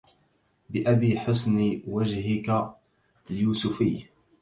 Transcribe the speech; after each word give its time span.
بأبي 0.69 1.19
حسن 1.19 1.81
وجهك 1.87 2.75
اليوسفي 3.31 4.05